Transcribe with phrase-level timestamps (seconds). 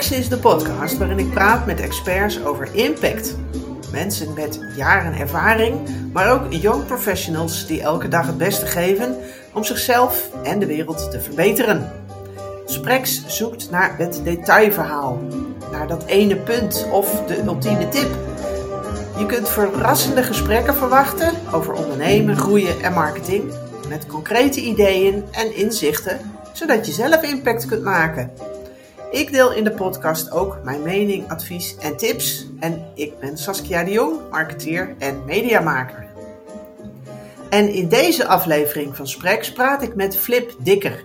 [0.00, 3.36] Sprex is de podcast waarin ik praat met experts over impact.
[3.92, 9.16] Mensen met jaren ervaring, maar ook young professionals die elke dag het beste geven
[9.52, 11.92] om zichzelf en de wereld te verbeteren.
[12.64, 15.18] Sprex zoekt naar het detailverhaal,
[15.72, 18.10] naar dat ene punt of de ultieme tip.
[19.18, 23.52] Je kunt verrassende gesprekken verwachten over ondernemen, groeien en marketing,
[23.88, 26.18] met concrete ideeën en inzichten,
[26.52, 28.49] zodat je zelf impact kunt maken.
[29.10, 32.46] Ik deel in de podcast ook mijn mening, advies en tips.
[32.60, 36.06] En ik ben Saskia de Jong, marketeer en mediamaker.
[37.48, 41.04] En in deze aflevering van Spreks praat ik met Flip Dikker.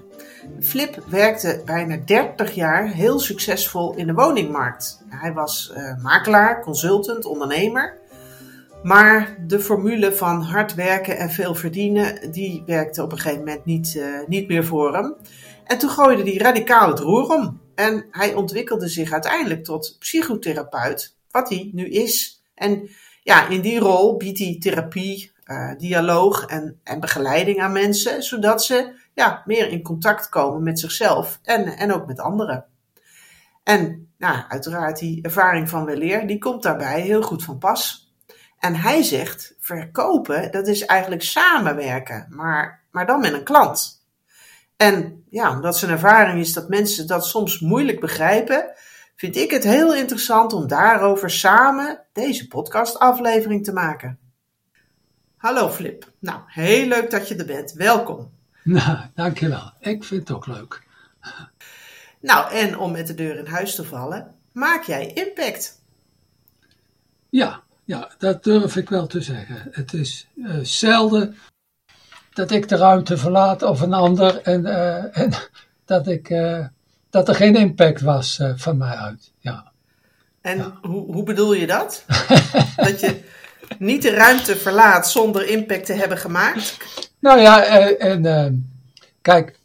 [0.61, 5.03] Flip werkte bijna 30 jaar heel succesvol in de woningmarkt.
[5.09, 7.97] Hij was uh, makelaar, consultant, ondernemer.
[8.83, 13.65] Maar de formule van hard werken en veel verdienen, die werkte op een gegeven moment
[13.65, 15.15] niet, uh, niet meer voor hem.
[15.63, 17.63] En toen gooide hij radicaal het roer om.
[17.75, 22.43] En hij ontwikkelde zich uiteindelijk tot psychotherapeut, wat hij nu is.
[22.55, 22.89] En
[23.23, 28.63] ja, in die rol biedt hij therapie, uh, dialoog en, en begeleiding aan mensen, zodat
[28.63, 32.65] ze ja, meer in contact komen met zichzelf en, en ook met anderen.
[33.63, 38.13] En nou, uiteraard die ervaring van weleer, die komt daarbij heel goed van pas.
[38.59, 43.94] En hij zegt, verkopen, dat is eigenlijk samenwerken, maar, maar dan met een klant.
[44.77, 48.73] En ja, omdat zijn ervaring is dat mensen dat soms moeilijk begrijpen,
[49.15, 54.19] vind ik het heel interessant om daarover samen deze podcastaflevering te maken.
[55.37, 56.11] Hallo Flip.
[56.19, 57.71] Nou, heel leuk dat je er bent.
[57.73, 58.33] Welkom.
[58.63, 59.71] Nou, dankjewel.
[59.79, 60.83] Ik vind het ook leuk.
[62.19, 65.81] Nou, en om met de deur in huis te vallen, maak jij impact?
[67.29, 69.67] Ja, ja dat durf ik wel te zeggen.
[69.71, 71.37] Het is uh, zelden
[72.35, 75.31] dat ik de ruimte verlaat of een ander en, uh, en
[75.85, 76.65] dat, ik, uh,
[77.09, 79.31] dat er geen impact was uh, van mij uit.
[79.39, 79.71] Ja.
[80.41, 80.77] En ja.
[80.81, 82.05] Hoe, hoe bedoel je dat?
[82.75, 83.21] dat je
[83.79, 86.77] niet de ruimte verlaat zonder impact te hebben gemaakt?
[87.19, 87.63] Nou ja,
[87.97, 88.71] en
[89.21, 89.59] kijk,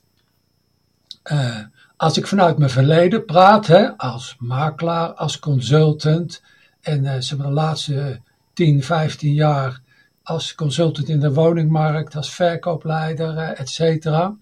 [1.96, 6.42] als ik vanuit mijn verleden praat, hè, als makelaar, als consultant,
[6.80, 8.20] en ze hebben de laatste
[8.52, 9.80] 10, 15 jaar
[10.22, 14.36] als consultant in de woningmarkt, als verkoopleider, et cetera.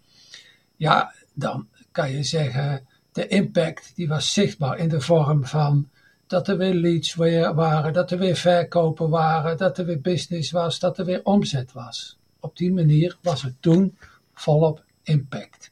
[0.77, 5.89] Ja, dan kan je zeggen, de impact die was zichtbaar in de vorm van
[6.27, 10.79] dat er weer leads waren, dat er weer verkopen waren, dat er weer business was,
[10.79, 12.19] dat er weer omzet was.
[12.41, 13.97] Op die manier was het toen
[14.35, 15.71] volop impact.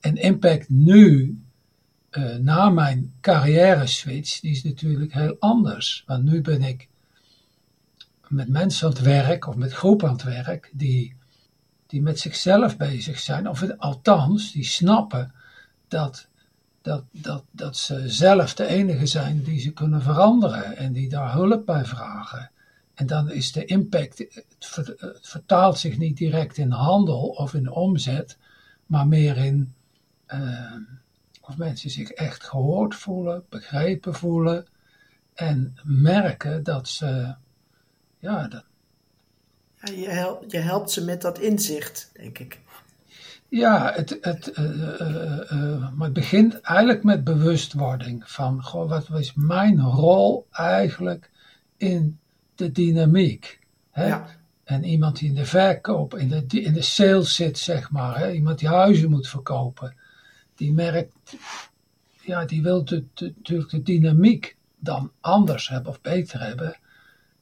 [0.00, 1.38] En impact nu,
[2.10, 6.04] uh, na mijn carrière switch, die is natuurlijk heel anders.
[6.06, 6.88] Want nu ben ik
[8.28, 11.16] met mensen aan het werk of met groepen aan het werk die,
[11.86, 15.32] die met zichzelf bezig zijn, of althans, die snappen
[15.88, 16.28] dat,
[16.82, 21.32] dat, dat, dat ze zelf de enige zijn die ze kunnen veranderen en die daar
[21.32, 22.50] hulp bij vragen.
[22.94, 24.46] En dan is de impact, het,
[25.20, 28.38] vertaalt zich niet direct in handel of in omzet,
[28.86, 29.74] maar meer in
[30.28, 30.72] uh,
[31.40, 34.66] of mensen zich echt gehoord voelen, begrepen voelen
[35.34, 37.34] en merken dat ze
[38.24, 38.64] ja, dat...
[39.82, 42.60] ja je, helpt, je helpt ze met dat inzicht, denk ik.
[43.48, 49.08] Ja, het, het, uh, uh, uh, maar het begint eigenlijk met bewustwording van, goh, wat
[49.08, 51.30] was mijn rol eigenlijk
[51.76, 52.18] in
[52.54, 53.58] de dynamiek?
[53.90, 54.06] Hè?
[54.06, 54.26] Ja.
[54.64, 58.32] En iemand die in de verkoop, in de, in de sales zit, zeg maar, hè?
[58.32, 59.96] iemand die huizen moet verkopen,
[60.54, 61.12] die merkt,
[62.20, 63.08] ja, die wil natuurlijk
[63.42, 66.76] de, de dynamiek dan anders hebben of beter hebben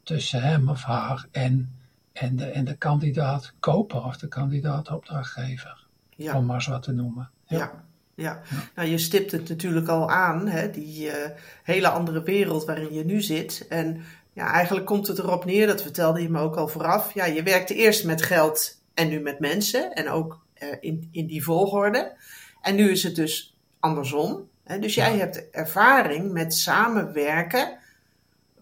[0.02, 1.78] tussen hem of haar en,
[2.12, 5.86] en, de, en de kandidaat koper of de kandidaat opdrachtgever.
[6.16, 6.36] Ja.
[6.36, 7.30] Om maar eens wat te noemen.
[7.46, 7.58] Ja.
[7.58, 7.84] ja.
[8.14, 8.40] Ja.
[8.74, 11.14] nou je stipt het natuurlijk al aan, hè, die uh,
[11.62, 13.66] hele andere wereld waarin je nu zit.
[13.68, 14.02] En
[14.32, 17.14] ja, eigenlijk komt het erop neer, dat vertelde je me ook al vooraf.
[17.14, 19.92] Ja, je werkte eerst met geld en nu met mensen.
[19.92, 22.16] En ook uh, in, in die volgorde.
[22.60, 24.49] En nu is het dus andersom.
[24.64, 24.78] Hè?
[24.78, 27.78] Dus jij hebt ervaring met samenwerken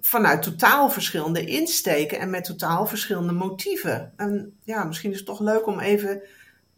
[0.00, 4.12] vanuit totaal verschillende insteken en met totaal verschillende motieven.
[4.17, 6.23] En ja, misschien is het toch leuk om even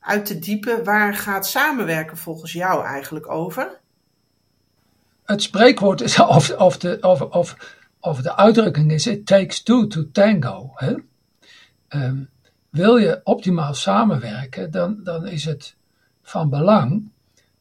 [0.01, 0.85] uit te diepen.
[0.85, 3.81] Waar gaat samenwerken volgens jou eigenlijk over?
[5.25, 7.57] Het spreekwoord is, of, de, of, of,
[8.01, 10.73] of de uitdrukking is: It takes two to tango.
[10.75, 10.95] Hè?
[11.89, 12.31] Um,
[12.71, 15.77] wil je optimaal samenwerken, dan, dan is het
[16.23, 17.11] van belang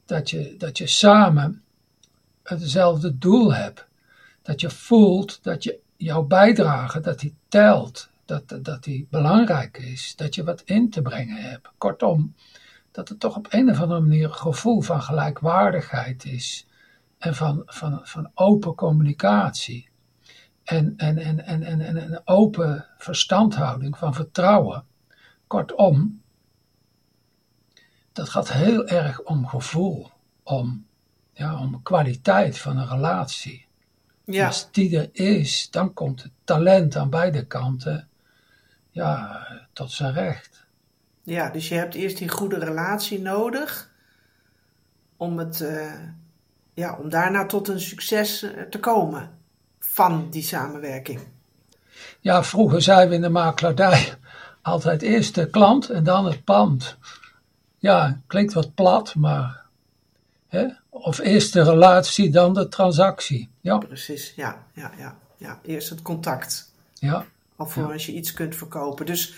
[0.06, 1.64] dat je, dat je samen
[2.44, 3.86] hetzelfde doel hebt
[4.42, 10.16] dat je voelt dat je, jouw bijdrage, dat die telt, dat, dat die belangrijk is,
[10.16, 11.70] dat je wat in te brengen hebt.
[11.78, 12.36] Kortom,
[12.92, 16.66] dat er toch op een of andere manier een gevoel van gelijkwaardigheid is.
[17.18, 19.90] en van, van, van open communicatie.
[20.64, 24.84] En, en, en, en, en, en een open verstandhouding van vertrouwen.
[25.48, 26.22] Kortom,
[28.14, 30.10] dat gaat heel erg om gevoel,
[30.44, 30.86] om,
[31.34, 33.68] ja, om kwaliteit van een relatie.
[34.24, 34.48] Ja.
[34.48, 38.08] Als die er is, dan komt het talent aan beide kanten
[38.92, 40.66] ja, tot zijn recht.
[41.24, 43.90] Ja, dus je hebt eerst die goede relatie nodig
[45.18, 45.94] om, het, eh,
[46.74, 49.30] ja, om daarna tot een succes eh, te komen
[49.80, 51.20] van die samenwerking.
[52.20, 54.14] Ja, vroeger zeiden we in de makelaardij
[54.62, 56.98] altijd eerst de klant en dan het pand.
[57.78, 59.66] Ja, klinkt wat plat, maar.
[60.48, 60.68] Hè?
[61.04, 63.50] Of eerst de relatie, dan de transactie.
[63.62, 65.60] Ja, Precies, ja, ja, ja, ja.
[65.66, 67.26] Eerst het contact, ja,
[67.56, 69.06] alvorens je iets kunt verkopen.
[69.06, 69.36] Dus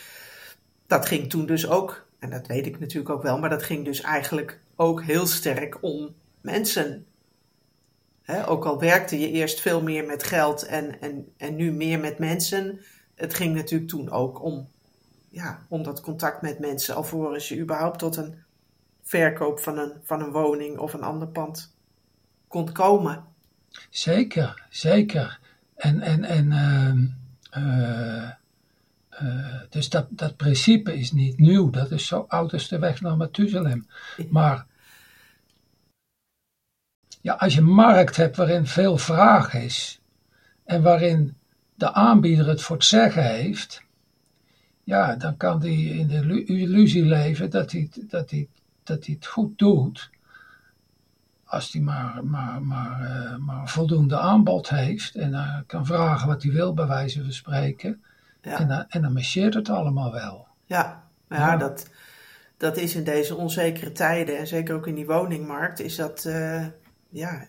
[0.88, 3.86] dat ging toen dus ook, en dat weet ik natuurlijk ook wel, maar dat ging
[3.86, 7.06] dus eigenlijk ook heel sterk om mensen.
[8.46, 12.20] Ook al werkte je eerst veel meer met geld en, en, en nu meer met
[12.20, 12.80] mensen,
[13.16, 14.68] het ging natuurlijk toen ook om,
[15.30, 18.43] ja, om dat contact met mensen, alvorens je überhaupt tot een
[19.04, 21.76] verkoop van een, van een woning of een ander pand
[22.48, 23.24] kon komen.
[23.90, 25.40] zeker, zeker.
[25.76, 27.06] En, en, en ehm,
[27.50, 28.30] eh,
[29.10, 31.70] eh, dus dat, dat principe is niet nieuw.
[31.70, 33.88] Dat is zo oud als de weg naar Methuselem.
[34.30, 34.66] Maar
[37.22, 40.02] ja, als je een markt hebt waarin veel vraag is
[40.64, 41.36] en waarin
[41.76, 43.84] de aanbieder het voor het zeggen heeft,
[44.84, 48.48] ja, dan kan die in de lu- illusie leven dat hij, dat hij,
[48.84, 50.10] dat hij het goed doet.
[51.44, 56.52] Als hij maar, maar, maar, eh, maar voldoende aanbod heeft en kan vragen wat hij
[56.52, 58.04] wil, bij wijze van spreken.
[58.42, 58.60] Ja.
[58.60, 60.48] En, dan, en dan marcheert het allemaal wel.
[60.66, 61.58] Ja, Ja.
[61.58, 61.90] Dat,
[62.58, 66.66] dat is in deze onzekere tijden en zeker ook in die woningmarkt is dat eh,
[67.10, 67.48] ja,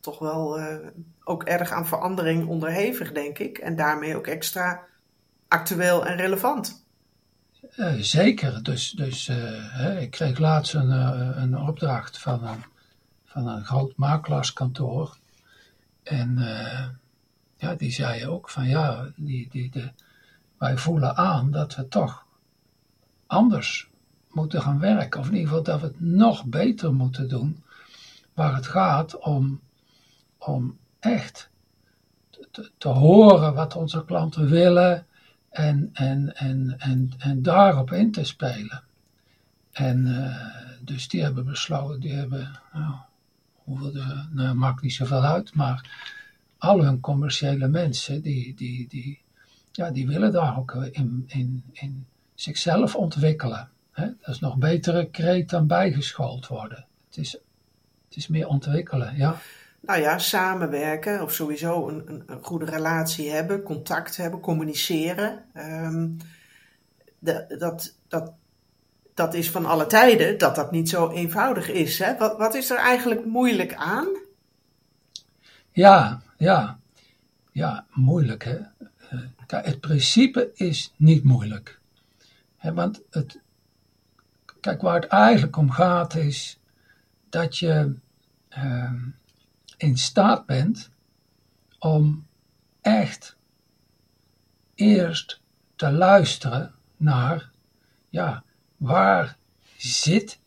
[0.00, 0.76] toch wel eh,
[1.24, 3.58] ook erg aan verandering onderhevig, denk ik.
[3.58, 4.84] En daarmee ook extra
[5.48, 6.86] actueel en relevant.
[7.60, 8.62] Eh, zeker.
[8.62, 12.64] Dus, dus eh, ik kreeg laatst een, eh, een opdracht van een,
[13.24, 15.16] van een groot makelaarskantoor.
[16.02, 16.38] En
[17.56, 19.90] ja, die zei ook van ja, die, die, de,
[20.58, 22.26] wij voelen aan dat we toch
[23.26, 23.88] anders
[24.30, 25.20] moeten gaan werken.
[25.20, 27.62] Of in ieder geval dat we het nog beter moeten doen.
[28.34, 29.60] Waar het gaat om,
[30.38, 31.50] om echt
[32.50, 35.06] te, te horen wat onze klanten willen
[35.50, 38.82] en, en, en, en, en daarop in te spelen.
[39.72, 42.94] En eh, dus die hebben besloten, die hebben, nou,
[43.54, 45.90] hoeveel de, nou, maakt niet zoveel uit, maar
[46.58, 49.20] al hun commerciële mensen, die, die, die,
[49.72, 53.68] ja, die willen daar ook in, in, in zichzelf ontwikkelen.
[53.92, 54.06] Hè?
[54.06, 56.86] Dat is nog betere kreet dan bijgeschoold worden.
[57.06, 57.32] Het is,
[58.08, 59.40] het is meer ontwikkelen, ja.
[59.80, 65.44] Nou ja, samenwerken of sowieso een, een, een goede relatie hebben, contact hebben, communiceren.
[65.52, 66.08] ehm,
[67.58, 68.32] dat, dat,
[69.14, 71.98] dat is van alle tijden dat dat niet zo eenvoudig is.
[71.98, 72.16] Hè?
[72.16, 74.08] Wat, wat is er eigenlijk moeilijk aan?
[75.72, 76.78] Ja, ja.
[77.52, 78.56] Ja, moeilijk hè.
[79.10, 81.78] Eh, Kijk, het principe is niet moeilijk.
[82.56, 83.38] Hè, want het,
[84.60, 86.58] kijk, waar het eigenlijk om gaat is
[87.28, 87.94] dat je
[88.48, 88.98] ehm,
[89.80, 90.90] in staat bent
[91.78, 92.26] om
[92.80, 93.36] echt
[94.74, 95.40] eerst
[95.76, 97.50] te luisteren naar,
[98.08, 98.44] ja,
[98.76, 99.36] waar
[99.76, 100.38] zit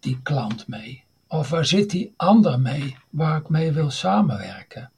[0.00, 1.04] die klant mee?
[1.26, 4.90] Of waar zit die ander mee waar ik mee wil samenwerken?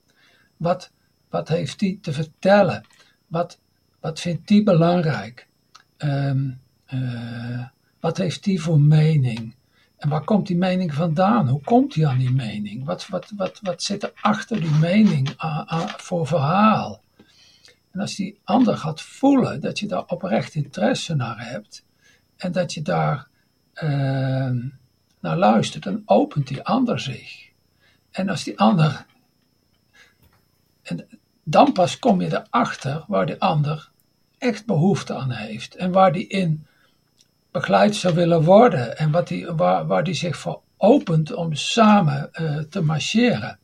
[0.57, 0.91] Wat,
[1.29, 2.87] wat heeft die te vertellen?
[3.26, 3.59] Wat,
[4.00, 5.49] wat vindt die belangrijk?
[5.97, 6.50] Ehm,
[6.85, 7.67] eh,
[8.00, 9.55] wat heeft die voor mening?
[10.02, 11.49] En waar komt die mening vandaan?
[11.49, 12.85] Hoe komt die aan die mening?
[12.85, 15.35] Wat, wat, wat, wat zit er achter die mening
[15.97, 17.00] voor verhaal?
[17.90, 21.85] En als die ander gaat voelen dat je daar oprecht interesse naar hebt
[22.37, 23.28] en dat je daar
[23.73, 24.68] ehm,
[25.21, 27.50] naar luistert, dan opent die ander zich.
[28.11, 29.06] En als die ander.
[30.82, 31.09] En
[31.42, 33.90] dan pas kom je erachter waar die ander
[34.38, 36.66] echt behoefte aan heeft en waar die in
[37.52, 42.32] begeleid zou willen worden en wat die, waar, waar die zich voor opent om samen
[42.32, 43.59] eh, te marcheren.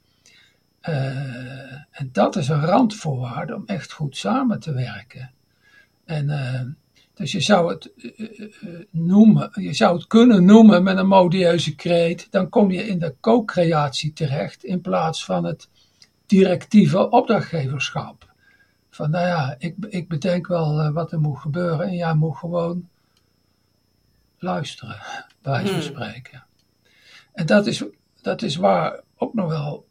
[0.80, 5.30] Eh, en dat is een randvoorwaarde om echt goed samen te werken.
[6.04, 6.60] En eh,
[7.14, 7.92] dus je zou het
[8.90, 13.14] noemen, je zou het kunnen noemen met een modieuze kreet, dan kom je in de
[13.20, 15.68] co-creatie terecht in plaats van het
[16.26, 18.32] directieve opdrachtgeverschap.
[18.90, 22.88] Van nou ja, ik, ik bedenk wel wat er moet gebeuren en jij moet gewoon
[24.38, 24.96] luisteren,
[25.42, 25.82] bij van Hmm.
[25.82, 26.44] spreken.
[27.32, 27.84] En dat is,
[28.22, 29.86] dat is waar ook nog wel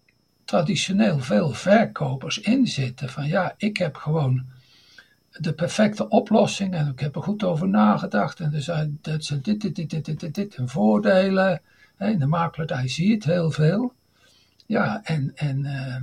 [0.45, 3.09] traditioneel veel verkopers in zitten.
[3.09, 4.45] Van ja, ik heb gewoon
[5.31, 8.39] de perfecte oplossing en ik heb er goed over nagedacht.
[8.39, 11.61] En er zijn, dat zijn dit, dit, dit, dit, dit, dit, dit en voordelen.
[11.99, 13.93] In de makelaardij zie je het heel veel.
[14.65, 15.95] Ja, en, en, uh,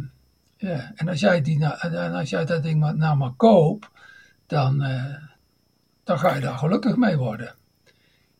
[0.70, 3.88] ja, en als, jij die, en als jij dat ding maar, nou maar koopt,
[4.46, 5.14] dan, uh,
[6.04, 7.54] dan ga je daar gelukkig mee worden.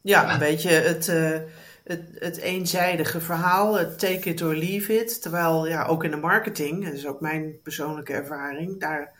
[0.04, 1.38] Ja, een beetje het, uh,
[1.84, 5.22] het, het eenzijdige verhaal, het take it or leave it.
[5.22, 9.12] Terwijl ja, ook in de marketing, dat is ook mijn persoonlijke ervaring, daar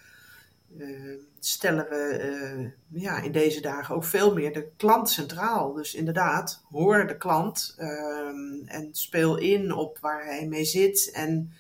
[0.78, 5.72] uh, stellen we uh, ja, in deze dagen ook veel meer de klant centraal.
[5.72, 7.88] Dus inderdaad, hoor de klant uh,
[8.66, 11.52] en speel in op waar hij mee zit en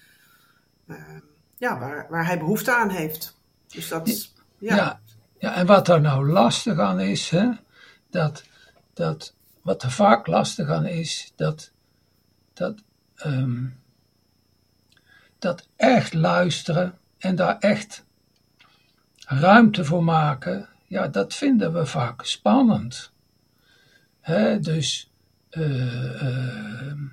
[0.88, 1.20] ehm,
[1.56, 3.36] ja, waar, waar hij behoefte aan heeft.
[3.66, 4.76] Dus dat, ja.
[4.76, 5.00] ja.
[5.38, 7.50] Ja, en wat er nou lastig aan is, hè,
[8.10, 8.44] dat,
[8.94, 11.72] dat, wat er vaak lastig aan is, dat,
[12.52, 12.82] dat,
[13.26, 13.80] um,
[15.38, 18.04] dat echt luisteren en daar echt
[19.26, 23.12] ruimte voor maken, ja, dat vinden we vaak spannend.
[24.60, 25.10] Dus
[25.50, 27.10] we,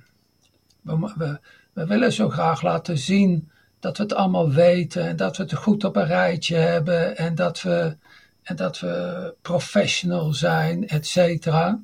[0.82, 1.38] we,
[1.72, 5.54] we, willen zo graag laten zien dat we het allemaal weten en dat we het
[5.54, 7.96] goed op een rijtje hebben en dat we,
[8.42, 11.80] en dat we professional zijn, et cetera.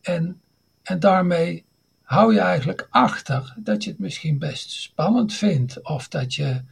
[0.00, 0.40] En,
[0.82, 1.64] en daarmee
[2.02, 6.62] hou je eigenlijk achter dat je het misschien best spannend vindt of dat je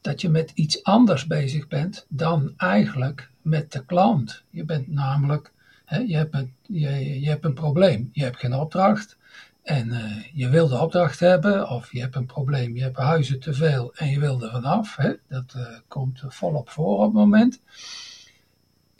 [0.00, 4.42] dat je met iets anders bezig bent dan eigenlijk met de klant.
[4.50, 5.52] Je bent namelijk,
[5.84, 9.16] hè, je, hebt een, je, je hebt een probleem, je hebt geen opdracht
[9.62, 13.40] en uh, je wil de opdracht hebben, of je hebt een probleem, je hebt huizen
[13.40, 14.96] te veel en je wil er vanaf.
[14.96, 17.60] Hè, dat uh, komt volop voor op het moment.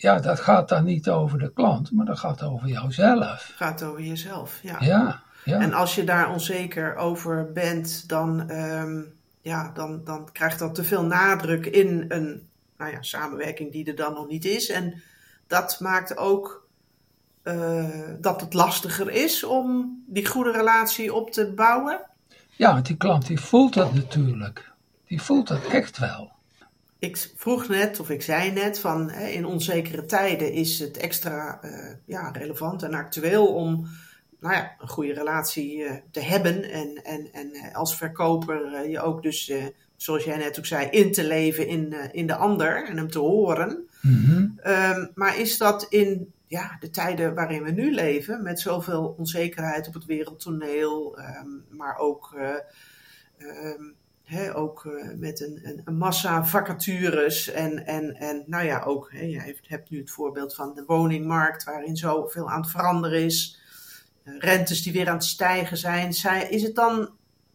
[0.04, 3.52] Ja, dat gaat dan niet over de klant, maar dat gaat over jouzelf.
[3.56, 4.76] Gaat over jezelf, ja.
[4.80, 5.60] Ja, ja.
[5.60, 10.84] En als je daar onzeker over bent, dan um, ja, dan, dan krijgt dat te
[10.84, 14.68] veel nadruk in een nou ja, samenwerking die er dan nog niet is.
[14.68, 15.02] En
[15.46, 16.68] dat maakt ook
[17.44, 17.84] uh,
[18.20, 22.00] dat het lastiger is om die goede relatie op te bouwen.
[22.50, 24.72] Ja, want die klant die voelt dat natuurlijk.
[25.06, 26.32] Die voelt dat echt wel.
[27.04, 31.60] Ik vroeg net, of ik zei net, van hè, in onzekere tijden is het extra
[31.64, 33.86] uh, ja, relevant en actueel om
[34.40, 36.62] nou ja, een goede relatie uh, te hebben.
[36.62, 39.52] En, en, en uh, als verkoper uh, je ook dus,
[39.96, 43.18] zoals jij net ook zei, in te leven in, in de ander en hem te
[43.18, 43.88] horen.
[44.00, 44.60] Mm-hmm.
[44.66, 49.86] Um, maar is dat in ja, de tijden waarin we nu leven, met zoveel onzekerheid
[49.88, 52.36] op het wereldtoneel, um, maar ook,
[53.38, 53.94] um,
[54.54, 59.90] ook met een, een, massa vacatures en, en, en nou ja, ook, he, jij hebt
[59.90, 63.62] nu het voorbeeld van de woningmarkt waarin zoveel aan het veranderen is
[64.24, 67.10] rentes die weer aan het stijgen zijn, is het dan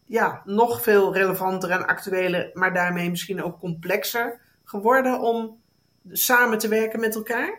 [0.06, 5.60] ja, nog veel relevanter en actueler, maar daarmee misschien ook complexer geworden om
[6.10, 7.58] samen te werken met elkaar?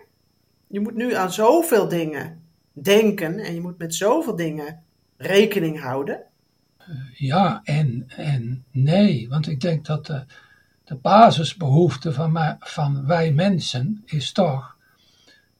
[0.68, 4.84] Je moet nu aan zoveel dingen denken en je moet met zoveel dingen
[5.18, 6.24] rekening houden.
[7.14, 10.24] Ja en, en nee, want ik denk dat de,
[10.84, 14.76] de basisbehoefte van, van wij mensen is toch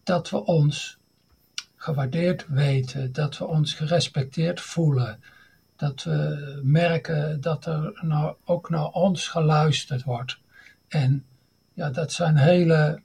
[0.04, 0.98] dat we ons
[1.76, 5.20] gewaardeerd weten, dat we ons gerespecteerd voelen,
[5.76, 10.40] dat we merken dat er nou ook naar ons geluisterd wordt.
[10.88, 11.26] En
[11.74, 13.02] ja, dat zijn hele,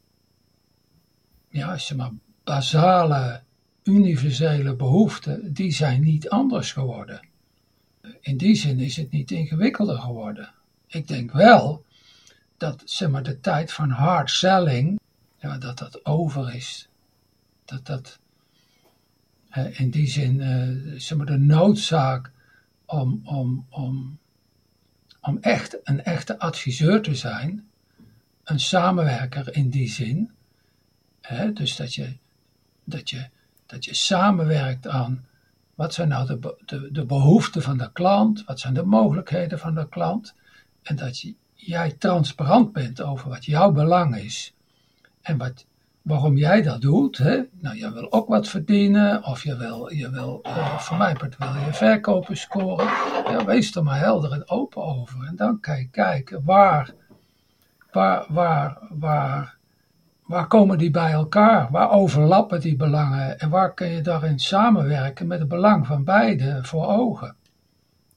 [1.49, 2.11] ja, zeg maar,
[2.45, 3.43] basale,
[3.83, 7.21] universele behoeften, die zijn niet anders geworden.
[8.21, 10.53] In die zin is het niet ingewikkelder geworden.
[10.87, 11.85] Ik denk wel
[12.57, 15.01] dat, zeg maar, de tijd van hard selling,
[15.39, 16.89] ja, dat dat over is.
[17.65, 18.19] Dat dat
[19.57, 22.31] uh, in die zin, uh, zeg maar, de noodzaak
[22.85, 24.19] om, om, om,
[25.21, 27.69] om echt een echte adviseur te zijn,
[28.45, 30.31] een samenwerker in die zin.
[31.21, 32.17] Hè, dus dat je,
[32.85, 33.29] dat, je,
[33.67, 35.27] dat je samenwerkt aan
[35.77, 39.89] wat zijn nou de, de, behoeften van de klant, wat zijn de mogelijkheden van de
[39.89, 40.35] klant.
[40.83, 44.55] En dat jij transparant bent over wat jouw belang is
[45.23, 45.67] en wat
[46.07, 47.19] waarom jij dat doet.
[47.19, 47.41] Hè?
[47.61, 51.55] Nou, je wil ook wat verdienen, of je wil, je wil uh, voor mij wil
[51.67, 52.87] je verkopen scoren.
[53.31, 55.27] Ja, wees er maar helder en open over.
[55.27, 56.95] En dan kan je kijken waar,
[57.93, 59.56] waar, waar, waar,
[60.27, 61.69] waar komen die bij elkaar?
[61.71, 63.39] Waar overlappen die belangen?
[63.39, 67.37] En waar kun je daarin samenwerken met het belang van beide voor ogen?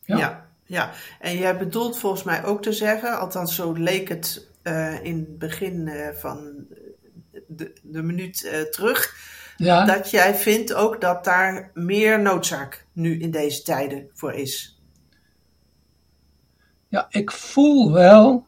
[0.05, 0.17] Ja.
[0.17, 0.47] ja.
[0.69, 5.17] Ja, en jij bedoelt volgens mij ook te zeggen, althans zo leek het uh, in
[5.17, 6.65] het begin uh, van
[7.47, 9.15] de, de minuut uh, terug.
[9.57, 9.85] Ja.
[9.85, 14.81] Dat jij vindt ook dat daar meer noodzaak nu in deze tijden voor is.
[16.87, 18.45] ja, ik voel wel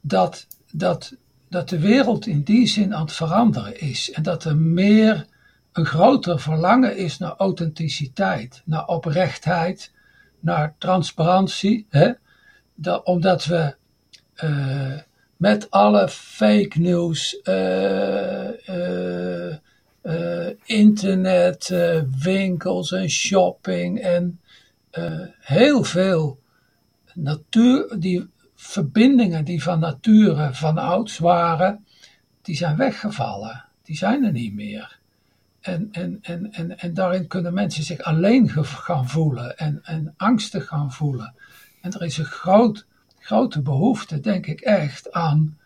[0.00, 1.16] dat, dat,
[1.48, 4.10] dat de wereld in die zin aan het veranderen is.
[4.10, 5.26] En dat er meer,
[5.72, 9.92] een groter verlangen is naar authenticiteit, naar oprechtheid,
[10.40, 11.86] naar transparantie.
[11.88, 12.12] Hè?
[12.74, 13.74] Dat, omdat we
[14.44, 14.98] uh,
[15.36, 18.48] met alle fake news, uh,
[20.64, 21.74] internet,
[22.22, 24.40] winkels en shopping en
[25.38, 26.38] heel veel
[27.14, 28.28] natuur, die
[28.60, 31.84] verbindingen die van nature van ouds waren,
[32.42, 33.64] die zijn weggevallen.
[33.82, 34.98] Die zijn er niet meer.
[35.60, 40.66] En, en, en, en, en daarin kunnen mensen zich alleen gaan voelen en, en angstig
[40.66, 41.34] gaan voelen.
[41.80, 42.86] En er is een groot,
[43.18, 45.58] grote behoefte, denk ik echt, aan,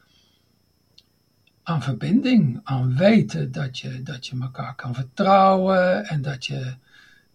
[1.63, 6.75] aan verbinding, aan weten dat je, dat je elkaar kan vertrouwen en dat, je,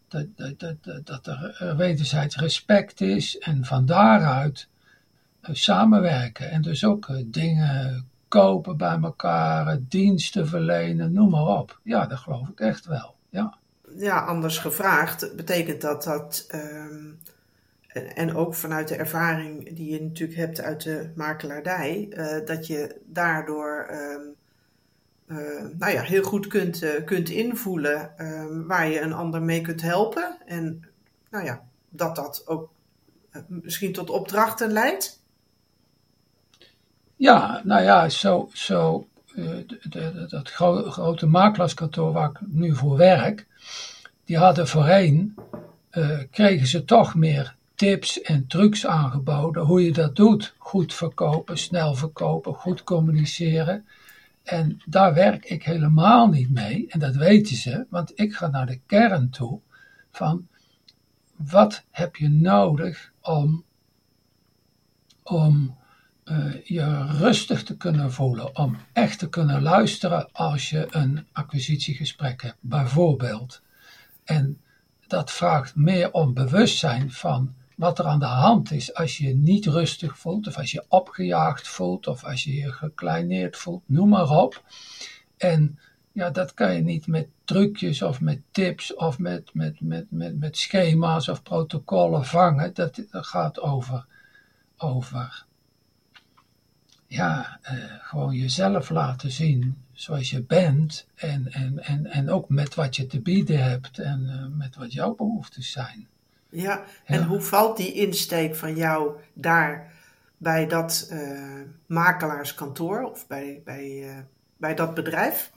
[0.08, 4.68] dat, dat, dat, dat er wederzijds respect is en van daaruit
[5.52, 11.80] samenwerken en dus ook eh, dingen kopen bij elkaar, eh, diensten verlenen, noem maar op.
[11.84, 13.16] Ja, dat geloof ik echt wel.
[13.30, 13.58] Ja,
[13.96, 17.06] ja anders gevraagd, betekent dat dat, ehm,
[18.16, 22.10] en ook vanuit de ervaring die je natuurlijk hebt uit de makelaardij,
[22.46, 24.36] dat je daardoor um,
[25.78, 30.38] nou ja, heel goed kunt, kunt invoelen ehm, waar je een ander mee kunt helpen.
[30.46, 30.88] En
[31.30, 32.70] nou ja, dat dat ook
[33.48, 35.17] misschien tot opdrachten leidt.
[37.18, 39.58] Ja, nou ja, zo, zo uh,
[40.30, 43.46] dat grote makelaarskantoor waar ik nu voor werk,
[44.26, 45.36] die hadden voorheen,
[45.92, 50.56] uh, kregen ze toch meer tips en trucs aangeboden hoe je dat doet.
[50.58, 53.86] Goed verkopen, snel verkopen, goed communiceren.
[54.44, 56.86] En daar werk ik helemaal niet mee.
[56.90, 59.60] En dat weten ze, want ik ga naar de kern toe
[60.12, 60.48] van
[61.36, 63.64] wat heb je nodig om,
[65.24, 65.78] om
[66.32, 72.42] uh, je rustig te kunnen voelen, om echt te kunnen luisteren als je een acquisitiegesprek
[72.42, 73.62] hebt, bijvoorbeeld.
[74.24, 74.62] En
[75.08, 79.36] dat vraagt meer om bewustzijn van wat er aan de hand is als je je
[79.36, 84.10] niet rustig voelt, of als je opgejaagd voelt, of als je je gekleineerd voelt, noem
[84.10, 84.64] maar op.
[85.38, 85.80] En
[86.12, 90.40] ja, dat kan je niet met trucjes of met tips of met, met, met, met,
[90.40, 92.74] met schema's of protocollen vangen.
[92.74, 94.06] Dat, dat gaat over,
[94.78, 95.46] over
[97.08, 102.76] ja, uh, gewoon jezelf laten zien zoals je bent en, en, en, en ook met
[102.76, 106.08] wat je te bieden hebt en uh, met wat jouw behoeftes zijn.
[106.50, 109.92] Ja, en hoe valt die insteek van jou daar
[110.38, 114.06] bij dat uh, makelaarskantoor of bij, bij,
[114.58, 115.52] bij dat bedrijf?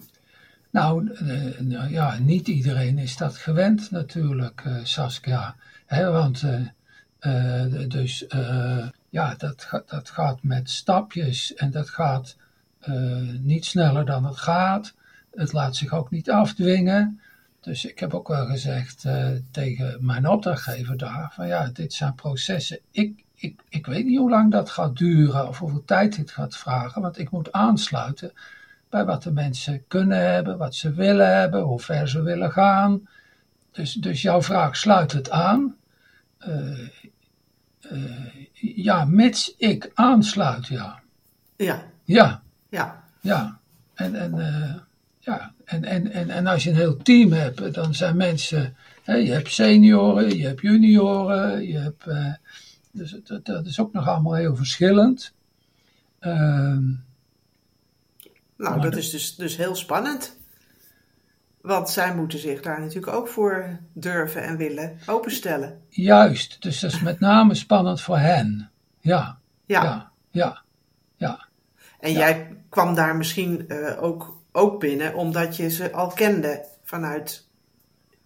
[0.71, 1.17] Nou,
[1.59, 5.57] nou, ja, niet iedereen is dat gewend natuurlijk, Saskia.
[5.87, 6.45] Hè, want
[7.89, 8.27] dus
[9.11, 12.37] ja, dat, dat gaat met stapjes en dat gaat
[12.89, 14.95] uh, niet sneller dan het gaat.
[15.31, 17.21] Het laat zich ook niet afdwingen.
[17.61, 22.15] Dus ik heb ook wel gezegd uh, tegen mijn opdrachtgever daar: van ja, dit zijn
[22.15, 22.79] processen.
[22.91, 26.57] Ik, ik, ik weet niet hoe lang dat gaat duren of hoeveel tijd dit gaat
[26.57, 28.33] vragen, want ik moet aansluiten
[28.89, 33.09] bij wat de mensen kunnen hebben, wat ze willen hebben, hoe ver ze willen gaan.
[33.73, 35.77] Dus, dus jouw vraag sluit het aan.
[36.49, 36.89] Uh,
[38.53, 41.01] ja, mits ik aansluit, ja.
[41.57, 41.85] Ja.
[42.05, 42.43] Ja.
[42.69, 43.05] Ja.
[43.21, 43.61] Ja.
[43.95, 44.75] En, en, uh,
[45.19, 45.53] ja.
[45.65, 49.33] En, en, en, en als je een heel team hebt, dan zijn mensen, hè, je
[49.33, 52.35] hebt senioren, je hebt junioren, je hebt, uh,
[52.93, 55.33] dus dat, dat, is ook nog allemaal heel verschillend.
[56.21, 56.79] Uh,
[58.57, 60.39] nou, dat is dus, dus heel spannend.
[61.61, 65.81] Want zij moeten zich daar natuurlijk ook voor durven en willen openstellen.
[65.89, 68.71] Juist, dus dat is met name spannend voor hen.
[69.01, 70.63] Ja, ja, ja, ja.
[71.17, 71.49] ja.
[72.01, 77.47] En jij kwam daar misschien uh, ook, ook binnen omdat je ze al kende vanuit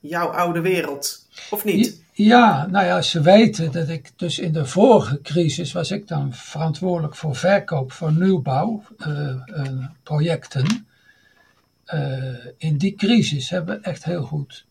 [0.01, 2.03] jouw oude wereld, of niet?
[2.13, 6.33] Ja, nou ja, ze weten dat ik dus in de vorige crisis was ik dan
[6.33, 10.65] verantwoordelijk voor verkoop van nieuwbouwprojecten.
[10.65, 10.77] Uh, uh,
[11.87, 14.67] uh, in die crisis hebben we echt heel goed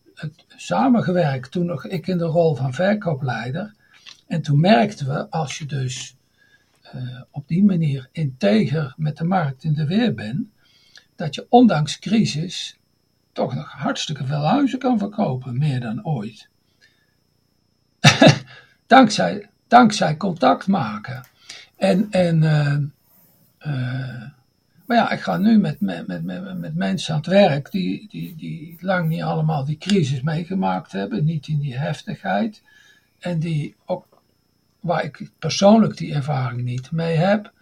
[0.56, 1.50] samengewerkt.
[1.50, 3.74] Toen nog ik in de rol van verkoopleider.
[4.26, 6.16] En toen merkten we, als je dus
[6.94, 10.46] uh, op die manier integer met de markt in de weer bent,
[11.16, 12.78] dat je ondanks crisis
[13.32, 16.48] toch nog hartstikke veel huizen kan verkopen, meer dan ooit.
[18.86, 21.26] dankzij, dankzij contact maken.
[21.76, 22.42] En, en
[23.66, 24.22] uh,
[24.86, 28.08] maar ja, ik ga nu met, met, met, met, met mensen aan het werk die,
[28.08, 32.62] die, die lang niet allemaal die crisis meegemaakt hebben, niet in die heftigheid.
[33.18, 34.06] En die ook
[34.80, 37.52] waar ik persoonlijk die ervaring niet mee heb.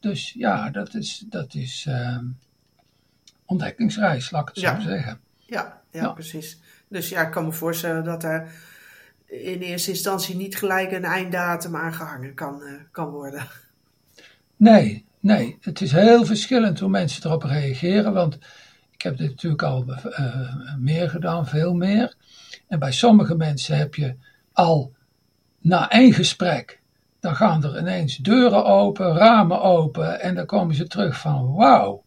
[0.00, 2.18] Dus ja, dat is, dat is uh,
[3.44, 4.80] ontdekkingsreis, laat ik het Ja.
[4.80, 5.20] zo zeggen.
[5.38, 6.12] Ja, ja, Ja.
[6.12, 6.58] precies.
[6.88, 8.50] Dus ja, ik kan me voorstellen dat er
[9.26, 13.46] in eerste instantie niet gelijk een einddatum aangehangen kan, eh, kan worden.
[14.56, 18.38] Nee, nee, het is heel verschillend hoe mensen erop reageren, want
[18.90, 22.14] ik heb dit natuurlijk al eh, meer gedaan, veel meer.
[22.68, 24.14] En bij sommige mensen heb je
[24.52, 24.92] al
[25.60, 26.80] na één gesprek,
[27.20, 32.04] dan gaan er ineens deuren open, ramen open en dan komen ze terug van wauw,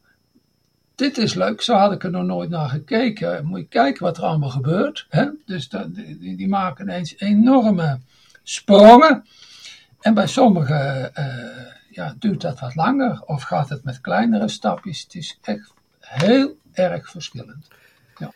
[1.02, 3.46] dit is leuk, zo had ik er nog nooit naar gekeken.
[3.46, 5.06] Moet je kijken wat er allemaal gebeurt.
[5.10, 5.26] Hè?
[5.46, 8.00] Dus die, die maken ineens enorme
[8.44, 9.26] sprongen.
[10.00, 11.26] En bij sommigen eh,
[11.92, 15.02] ja, duurt dat wat langer of gaat het met kleinere stapjes.
[15.02, 17.68] Het is echt heel erg verschillend.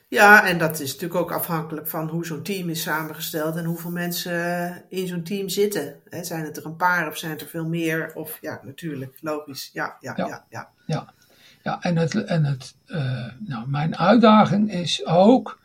[0.08, 3.92] Ja, en dat is natuurlijk ook afhankelijk van hoe zo'n team is samengesteld en hoeveel
[3.92, 5.96] mensen in zo'n team zitten.
[6.10, 8.12] Zijn het er een paar of zijn het er veel meer?
[8.16, 9.70] Of ja, natuurlijk, logisch.
[9.74, 10.28] Ja, ja, Ja.
[10.28, 10.46] ja.
[10.50, 10.70] ja.
[10.86, 11.14] Ja,
[11.62, 15.60] ja en, het, en het, eh, nou, mijn uitdaging is ook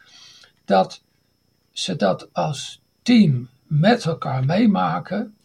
[0.64, 1.02] dat
[1.72, 5.36] ze dat als team met elkaar meemaken,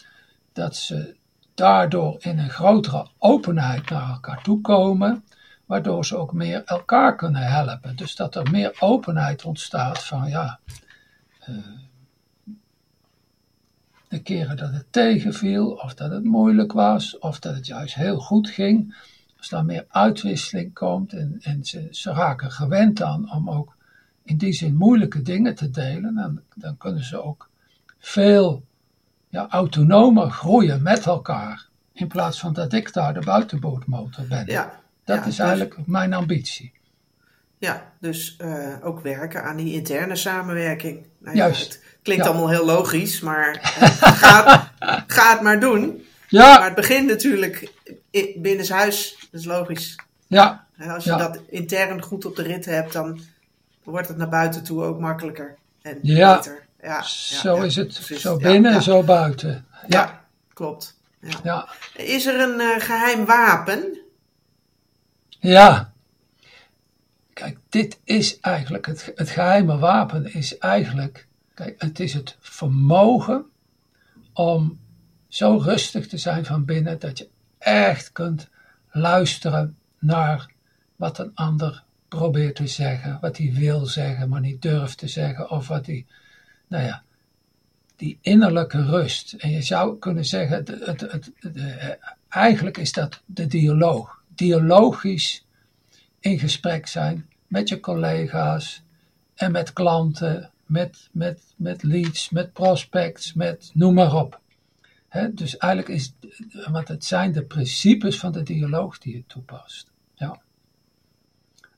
[0.53, 1.15] dat ze
[1.55, 5.23] daardoor in een grotere openheid naar elkaar toe komen,
[5.65, 7.95] waardoor ze ook meer elkaar kunnen helpen.
[7.95, 10.59] Dus dat er meer openheid ontstaat van ja,
[11.39, 11.55] eh,
[14.07, 18.19] de keren dat het tegenviel, of dat het moeilijk was, of dat het juist heel
[18.19, 18.95] goed ging,
[19.37, 23.75] als daar meer uitwisseling komt en, en ze, ze raken gewend aan om ook
[24.23, 27.49] in die zin moeilijke dingen te delen, dan, dan kunnen ze ook
[27.97, 28.63] veel
[29.35, 31.65] ja, autonomer groeien met elkaar.
[31.93, 34.43] In plaats van dat ik daar de buitenbootmotor ben.
[34.45, 34.79] ja.
[35.03, 36.73] dat ja, is dus- eigenlijk mijn ambitie.
[37.57, 41.05] Ja, dus eh, ook werken aan die interne samenwerking.
[41.19, 41.73] Nou ja, Juist.
[41.73, 42.29] Het klinkt Ja.
[42.29, 44.71] allemaal heel logisch, maar eh, ga,
[45.07, 45.81] ga het maar doen.
[45.85, 47.71] Maar Ja, het begint natuurlijk
[48.35, 49.95] binnenshuis, dat is logisch.
[50.27, 51.17] ja, Hè, Als je Ja.
[51.17, 53.19] dat intern goed op de rit hebt, dan
[53.83, 56.35] wordt het naar buiten toe ook makkelijker en Ja.
[56.35, 56.64] beter.
[56.85, 57.93] Ja, zo is het.
[57.93, 58.21] precies.
[58.21, 58.79] Zo binnen, ja.
[58.79, 59.65] zo buiten.
[59.87, 60.97] Ja, klopt.
[61.21, 61.39] Ja.
[61.43, 63.97] ja, Is er een eh, geheim wapen?
[65.39, 65.93] ja.
[67.33, 73.45] Kijk, dit is eigenlijk, het, het geheime wapen is eigenlijk, kijk, het is het vermogen
[74.33, 74.79] om
[75.27, 78.49] zo rustig te zijn van binnen dat je echt kunt
[78.91, 80.49] luisteren naar
[80.95, 85.49] wat een ander probeert te zeggen, wat hij wil zeggen, maar niet durft te zeggen,
[85.49, 86.05] of wat hij,
[86.67, 87.03] nou ja,
[87.95, 89.33] die innerlijke rust.
[89.33, 91.31] En je zou kunnen zeggen, het, het, het,
[92.29, 94.23] eigenlijk is dat de dialoog.
[94.35, 95.45] Dialogisch
[96.19, 98.83] in gesprek zijn met je collega's
[99.35, 104.39] en met klanten, met, met, met leads, met prospects, met noem maar op.
[105.31, 106.13] Dus eigenlijk is,
[106.71, 109.91] want het zijn de principes van de dialoog die je toepast.
[110.15, 110.41] Ja.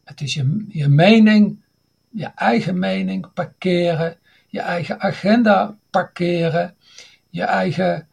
[0.03, 1.61] Het is je, je mening,
[2.09, 4.17] je eigen mening parkeren,
[4.47, 6.75] je eigen agenda parkeren,
[7.29, 8.07] je eigen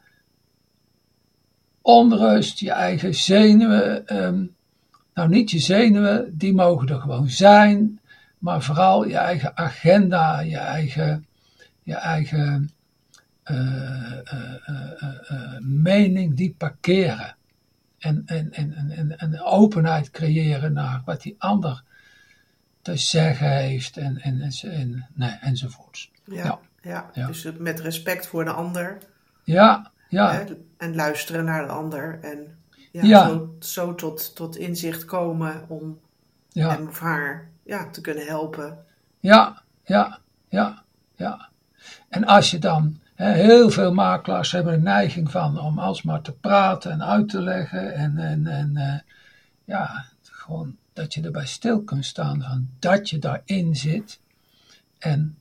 [1.83, 4.07] onrust, je eigen zenuwen.
[4.07, 4.45] ehm,
[5.15, 8.01] nou, niet je zenuwen, die mogen er gewoon zijn,
[8.39, 11.27] maar vooral je eigen agenda, je eigen,
[11.83, 12.71] je eigen
[13.43, 14.55] eh, eh,
[15.29, 17.37] eh, mening, die parkeren.
[17.99, 21.83] En, en, en, en, en, en openheid creëren naar wat die ander
[22.85, 26.11] te zeggen heeft en, en, en, en, nee, enzovoorts.
[26.25, 26.59] Ja, Ja.
[26.83, 27.11] ja.
[27.13, 27.27] Ja.
[27.27, 28.99] dus met respect voor de ander
[29.45, 30.45] Ja, ja, hè,
[30.77, 32.19] en luisteren naar de ander.
[32.23, 32.59] En
[32.91, 36.01] ja, zo, zo tot, tot inzicht komen om
[36.49, 36.71] ja.
[36.71, 38.79] hem of haar ja, te kunnen helpen.
[39.21, 40.19] Ja, ja,
[40.49, 40.83] ja,
[41.17, 41.49] ja.
[42.09, 46.33] En als je dan, hè, heel veel makelaars hebben de neiging van om alsmaar te
[46.33, 48.99] praten en uit te leggen en, en, en eh,
[49.65, 54.21] ja, gewoon dat je erbij stil kunt staan van dat je daarin zit
[54.99, 55.39] en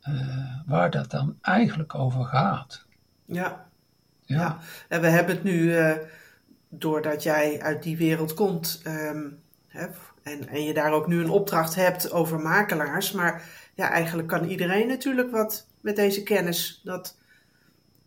[0.00, 2.84] eh, waar dat dan eigenlijk over gaat.
[3.24, 3.66] Ja,
[4.22, 5.96] Ja, Ja, en we hebben het nu, eh,
[6.68, 9.28] doordat jij uit die wereld komt ehm,
[9.68, 9.86] hè,
[10.22, 13.42] en, en je daar ook nu een opdracht hebt over makelaars, maar
[13.74, 16.80] ja, eigenlijk kan iedereen natuurlijk wat met deze kennis.
[16.84, 17.16] Dat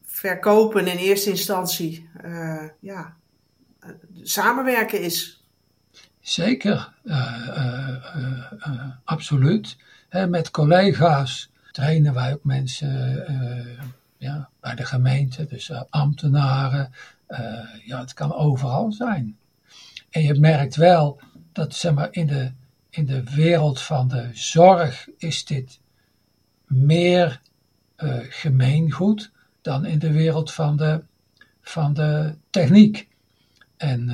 [0.05, 3.15] verkopen in eerste instantie, eh, ja,
[4.23, 5.46] samenwerken is.
[6.27, 7.95] Zeker, eh, eh,
[8.59, 9.77] eh, absoluut.
[10.09, 13.23] Hè, met collega's trainen wij ook mensen
[14.17, 16.91] ja, bij de gemeente, dus ambtenaren.
[17.85, 19.37] ja, het kan overal zijn.
[20.09, 21.19] En je merkt wel
[21.51, 22.51] dat zeg maar, in, de,
[22.89, 25.79] in de wereld van de zorg is dit
[26.65, 27.41] meer
[27.95, 31.03] eh, gemeengoed dan in de wereld van de
[31.61, 33.07] van de techniek.
[33.77, 34.09] En,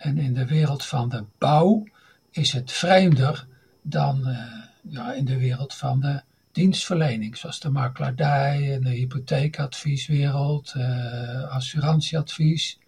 [0.00, 1.86] en in de wereld van de bouw
[2.30, 3.46] is het vreemder
[3.82, 4.38] dan eh,
[4.82, 6.20] ja, in de wereld van de
[6.52, 12.78] dienstverlening, zoals de makelaardij en de hypotheekadvieswereld, uh, assurantieadvies.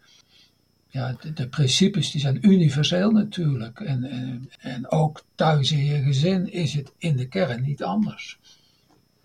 [0.89, 3.81] Ja, de, de, principes die zijn universeel natuurlijk.
[3.81, 8.39] En, en, en ook thuis in je gezin is het in de kern niet anders.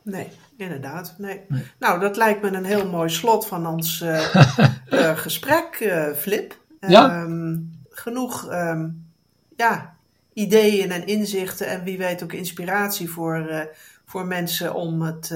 [0.04, 1.16] Nee, inderdaad.
[1.18, 1.42] Nee.
[1.80, 6.60] Nou, dat lijkt me een heel mooi slot van ons uh, gesprek, Flip.
[6.80, 7.22] Ja?
[7.22, 9.12] Um, genoeg um,
[9.56, 9.96] ja,
[10.34, 13.62] ideeën en inzichten en wie weet ook inspiratie voor, uh,
[14.06, 15.34] voor mensen om het,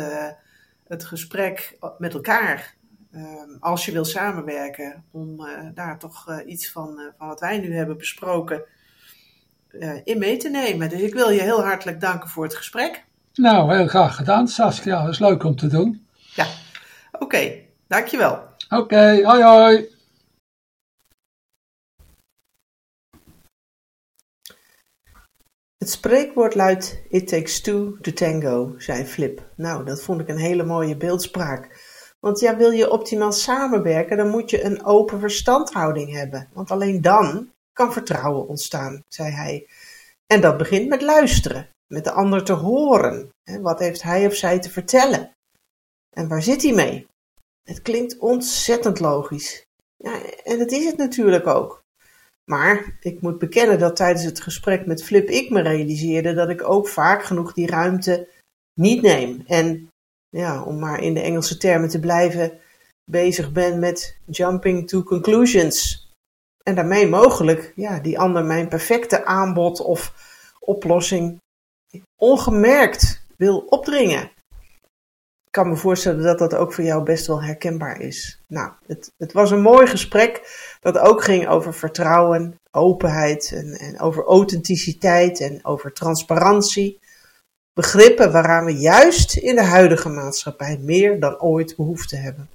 [0.88, 2.76] het gesprek met elkaar,
[3.16, 7.98] um, als je wil samenwerken, om daar toch iets van, van wat wij nu hebben
[7.98, 8.64] besproken
[10.04, 10.90] in mee te nemen.
[10.90, 13.06] Dus ik wil je heel hartelijk danken voor het gesprek.
[13.34, 15.02] Nou, heel graag gedaan, Saskia.
[15.02, 16.06] Dat is leuk om te doen.
[16.34, 16.46] Ja,
[17.12, 17.24] oké.
[17.24, 17.70] Okay.
[17.88, 18.34] Dankjewel.
[18.70, 19.24] Oké, okay.
[19.24, 19.91] hoi hoi.
[25.82, 29.52] Het spreekwoord luidt It takes two to tango, zei Flip.
[29.56, 31.80] Nou, dat vond ik een hele mooie beeldspraak.
[32.20, 36.50] Want ja, wil je optimaal samenwerken, dan moet je een open verstandhouding hebben.
[36.54, 39.68] Want alleen dan kan vertrouwen ontstaan, zei hij.
[40.28, 43.30] En dat begint met luisteren met de ander te horen.
[43.62, 45.32] Wat heeft hij of zij te vertellen?
[46.10, 47.08] En waar zit hij mee?
[47.64, 49.66] Het klinkt ontzettend logisch.
[49.98, 51.81] Ja, en dat is het natuurlijk ook.
[52.52, 56.70] Maar ik moet bekennen dat tijdens het gesprek met Flip ik me realiseerde dat ik
[56.70, 58.28] ook vaak genoeg die ruimte
[58.74, 59.44] niet neem.
[59.48, 59.90] En
[60.30, 62.60] ja, om maar in de Engelse termen te blijven,
[63.12, 66.08] bezig ben met jumping to conclusions.
[66.64, 70.14] En daarmee mogelijk ja, die ander mijn perfecte aanbod of
[70.60, 71.38] oplossing
[72.22, 74.32] ongemerkt wil opdringen.
[75.52, 78.44] Ik kan me voorstellen dat dat ook voor jou best wel herkenbaar is.
[78.48, 80.42] Nou, het, het was een mooi gesprek
[80.80, 87.00] dat ook ging over vertrouwen, openheid en, en over authenticiteit en over transparantie.
[87.74, 92.50] Begrippen waaraan we juist in de huidige maatschappij meer dan ooit behoefte hebben.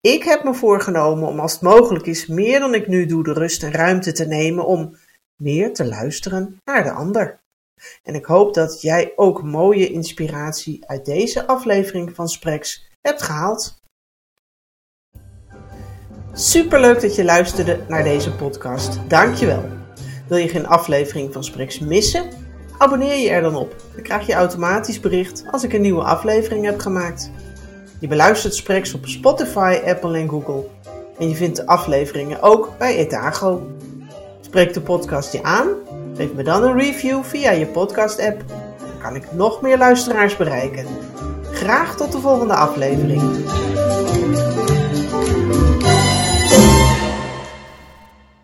[0.00, 3.32] Ik heb me voorgenomen om als het mogelijk is meer dan ik nu doe de
[3.32, 4.96] rust en ruimte te nemen om
[5.42, 7.38] meer te luisteren naar de ander.
[8.02, 13.82] En ik hoop dat jij ook mooie inspiratie uit deze aflevering van Spreks hebt gehaald.
[16.32, 18.98] Superleuk dat je luisterde naar deze podcast.
[19.08, 19.64] Dankjewel.
[20.28, 22.30] Wil je geen aflevering van Spreks missen?
[22.78, 23.76] Abonneer je er dan op.
[23.94, 27.30] Dan krijg je automatisch bericht als ik een nieuwe aflevering heb gemaakt.
[27.98, 30.64] Je beluistert Spreks op Spotify, Apple en Google.
[31.18, 33.66] En je vindt de afleveringen ook bij Etago.
[34.40, 35.68] Spreek de podcast je aan
[36.20, 38.42] Geef me dan een review via je podcast-app.
[38.78, 40.86] Dan kan ik nog meer luisteraars bereiken.
[41.52, 43.22] Graag tot de volgende aflevering.